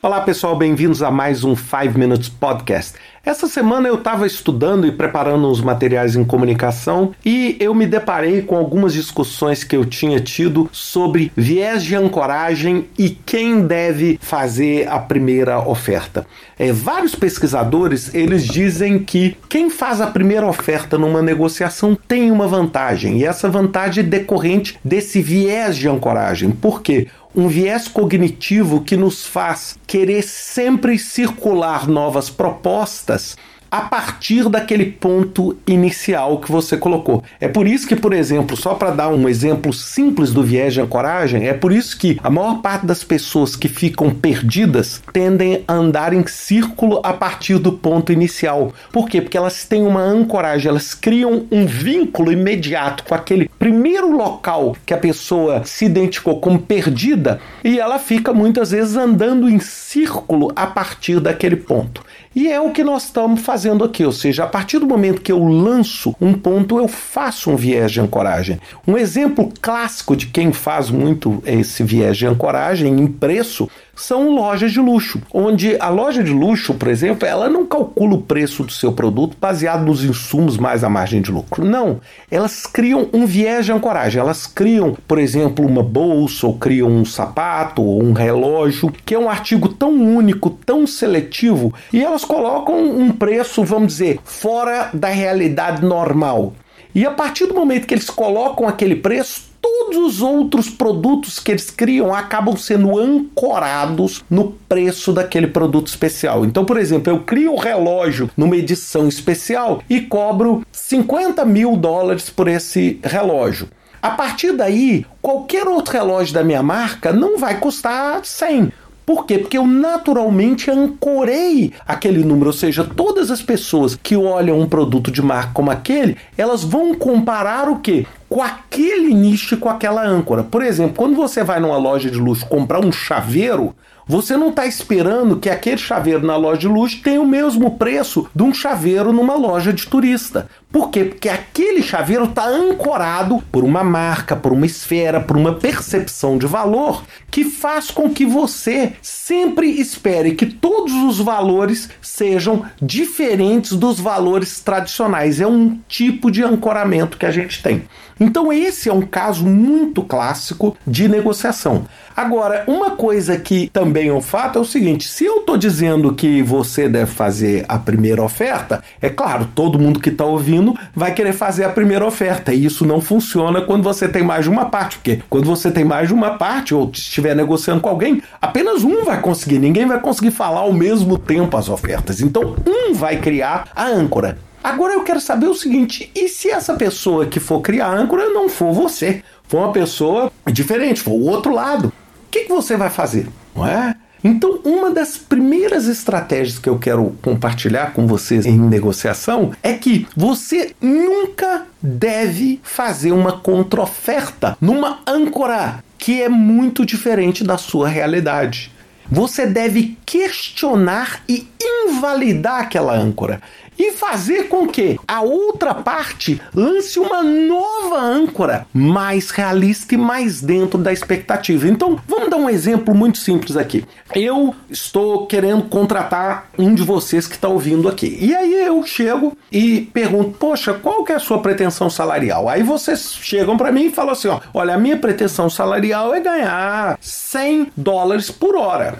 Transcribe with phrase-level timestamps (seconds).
[0.00, 2.94] Olá pessoal, bem-vindos a mais um 5 Minutes Podcast.
[3.24, 8.42] Essa semana eu estava estudando e preparando os materiais em comunicação e eu me deparei
[8.42, 14.88] com algumas discussões que eu tinha tido sobre viés de ancoragem e quem deve fazer
[14.88, 16.24] a primeira oferta.
[16.56, 22.46] É, vários pesquisadores eles dizem que quem faz a primeira oferta numa negociação tem uma
[22.46, 26.50] vantagem e essa vantagem é decorrente desse viés de ancoragem.
[26.50, 27.08] Por quê?
[27.34, 33.36] Um viés cognitivo que nos faz querer sempre circular novas propostas
[33.70, 37.22] a partir daquele ponto inicial que você colocou.
[37.40, 40.80] É por isso que, por exemplo, só para dar um exemplo simples do viés de
[40.80, 45.74] ancoragem, é por isso que a maior parte das pessoas que ficam perdidas tendem a
[45.74, 48.72] andar em círculo a partir do ponto inicial.
[48.92, 49.20] Por quê?
[49.20, 54.94] Porque elas têm uma ancoragem, elas criam um vínculo imediato com aquele primeiro local que
[54.94, 60.66] a pessoa se identificou como perdida e ela fica muitas vezes andando em círculo a
[60.66, 62.02] partir daquele ponto.
[62.34, 65.32] E é o que nós estamos fazendo aqui, ou seja, a partir do momento que
[65.32, 68.60] eu lanço um ponto, eu faço um viés de ancoragem.
[68.86, 73.68] Um exemplo clássico de quem faz muito esse viés de ancoragem em preço
[73.98, 78.22] são lojas de luxo, onde a loja de luxo, por exemplo, ela não calcula o
[78.22, 81.64] preço do seu produto baseado nos insumos mais a margem de lucro.
[81.64, 84.20] Não, elas criam um viés de ancoragem.
[84.20, 89.18] Elas criam, por exemplo, uma bolsa, ou criam um sapato, ou um relógio, que é
[89.18, 95.08] um artigo tão único, tão seletivo, e elas colocam um preço, vamos dizer, fora da
[95.08, 96.52] realidade normal.
[96.94, 99.42] E a partir do momento que eles colocam aquele preço,
[99.88, 106.44] todos os outros produtos que eles criam acabam sendo ancorados no preço daquele produto especial.
[106.44, 112.28] Então, por exemplo, eu crio um relógio numa edição especial e cobro 50 mil dólares
[112.28, 113.68] por esse relógio.
[114.02, 118.70] A partir daí, qualquer outro relógio da minha marca não vai custar 100
[119.08, 119.38] por quê?
[119.38, 125.10] Porque eu naturalmente ancorei aquele número, ou seja, todas as pessoas que olham um produto
[125.10, 128.04] de marca como aquele, elas vão comparar o quê?
[128.28, 130.42] Com aquele nicho, com aquela âncora.
[130.42, 133.74] Por exemplo, quando você vai numa loja de luxo comprar um chaveiro,
[134.08, 138.26] você não está esperando que aquele chaveiro na loja de luxo tenha o mesmo preço
[138.34, 140.48] de um chaveiro numa loja de turista.
[140.72, 141.04] Por quê?
[141.04, 146.46] Porque aquele chaveiro está ancorado por uma marca, por uma esfera, por uma percepção de
[146.46, 154.00] valor que faz com que você sempre espere que todos os valores sejam diferentes dos
[154.00, 155.38] valores tradicionais.
[155.38, 157.82] É um tipo de ancoramento que a gente tem.
[158.20, 161.86] Então, esse é um caso muito clássico de negociação.
[162.16, 166.12] Agora, uma coisa que também é um fato é o seguinte: se eu estou dizendo
[166.12, 171.14] que você deve fazer a primeira oferta, é claro, todo mundo que está ouvindo vai
[171.14, 172.52] querer fazer a primeira oferta.
[172.52, 175.84] E isso não funciona quando você tem mais de uma parte, porque quando você tem
[175.84, 180.00] mais de uma parte ou estiver negociando com alguém, apenas um vai conseguir, ninguém vai
[180.00, 182.20] conseguir falar ao mesmo tempo as ofertas.
[182.20, 184.47] Então, um vai criar a âncora.
[184.68, 188.50] Agora eu quero saber o seguinte: e se essa pessoa que for criar âncora não
[188.50, 189.22] for você?
[189.44, 191.88] For uma pessoa diferente, for o outro lado?
[191.88, 193.26] O que, que você vai fazer?
[193.56, 193.96] Não é?
[194.22, 200.06] Então, uma das primeiras estratégias que eu quero compartilhar com vocês em negociação é que
[200.14, 208.70] você nunca deve fazer uma contraoferta numa âncora que é muito diferente da sua realidade.
[209.10, 213.40] Você deve questionar e invalidar aquela âncora
[213.78, 220.40] e fazer com que a outra parte lance uma nova âncora mais realista e mais
[220.40, 221.68] dentro da expectativa.
[221.68, 223.84] Então, vamos dar um exemplo muito simples aqui.
[224.14, 228.18] Eu estou querendo contratar um de vocês que está ouvindo aqui.
[228.20, 232.62] E aí eu chego e pergunto: "Poxa, qual que é a sua pretensão salarial?" Aí
[232.62, 236.98] vocês chegam para mim e falam assim, ó: "Olha, a minha pretensão salarial é ganhar
[237.00, 238.98] 100 dólares por hora."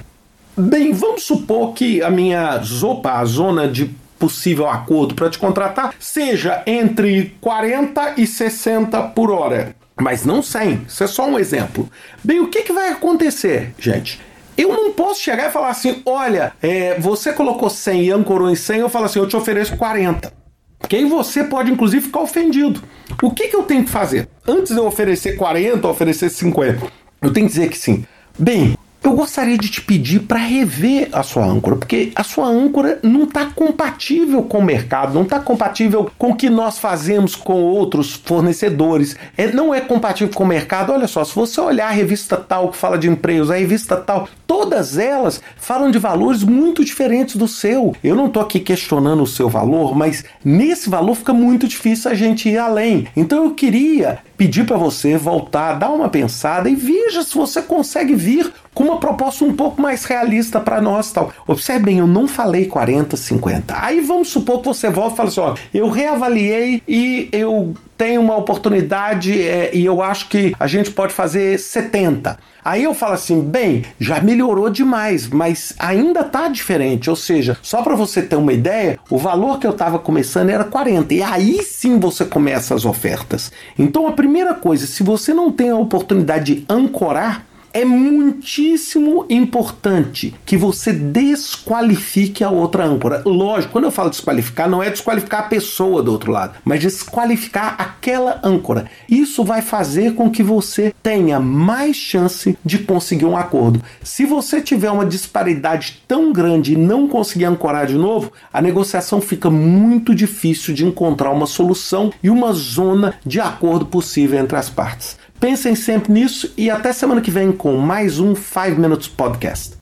[0.56, 5.94] Bem, vamos supor que a minha zopa, a zona de possível acordo para te contratar
[5.98, 9.74] seja entre 40 e 60 por hora.
[10.00, 11.88] Mas não 100, isso é só um exemplo.
[12.22, 14.20] Bem, o que, que vai acontecer, gente?
[14.56, 18.56] Eu não posso chegar e falar assim: olha, é, você colocou 100 e ancorou em
[18.56, 20.32] 100, eu falo assim: eu te ofereço 40.
[20.78, 22.80] Porque aí você pode, inclusive, ficar ofendido.
[23.22, 24.28] O que, que eu tenho que fazer?
[24.46, 26.86] Antes de eu oferecer 40 ou oferecer 50,
[27.20, 28.04] eu tenho que dizer que sim.
[28.38, 32.98] Bem, eu gostaria de te pedir para rever a sua âncora, porque a sua âncora
[33.02, 37.62] não está compatível com o mercado, não está compatível com o que nós fazemos com
[37.62, 40.92] outros fornecedores, é, não é compatível com o mercado.
[40.92, 44.28] Olha só, se você olhar a revista tal que fala de empregos, a revista tal,
[44.46, 47.94] todas elas falam de valores muito diferentes do seu.
[48.02, 52.14] Eu não estou aqui questionando o seu valor, mas nesse valor fica muito difícil a
[52.14, 53.06] gente ir além.
[53.16, 58.14] Então eu queria pedir para você voltar, dar uma pensada e veja se você consegue
[58.14, 61.32] vir com uma proposta um pouco mais realista para nós tal.
[61.44, 63.74] Observe bem, eu não falei 40, 50.
[63.76, 68.20] Aí vamos supor que você volta e fala assim: ó, eu reavaliei e eu tenho
[68.20, 72.38] uma oportunidade é, e eu acho que a gente pode fazer 70.
[72.64, 77.10] Aí eu falo assim, bem, já melhorou demais, mas ainda tá diferente.
[77.10, 80.64] Ou seja, só para você ter uma ideia, o valor que eu estava começando era
[80.64, 81.12] 40.
[81.12, 83.50] E aí sim você começa as ofertas.
[83.76, 90.34] Então a primeira coisa, se você não tem a oportunidade de ancorar, é muitíssimo importante
[90.44, 93.22] que você desqualifique a outra âncora.
[93.24, 97.76] Lógico, quando eu falo desqualificar, não é desqualificar a pessoa do outro lado, mas desqualificar
[97.78, 98.86] aquela âncora.
[99.08, 103.82] Isso vai fazer com que você tenha mais chance de conseguir um acordo.
[104.02, 109.20] Se você tiver uma disparidade tão grande e não conseguir ancorar de novo, a negociação
[109.20, 114.70] fica muito difícil de encontrar uma solução e uma zona de acordo possível entre as
[114.70, 115.17] partes.
[115.40, 119.77] Pensem sempre nisso e até semana que vem com mais um 5 Minutes Podcast.